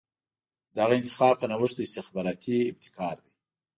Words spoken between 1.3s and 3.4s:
په نوښت استخباراتي ابتکار دی.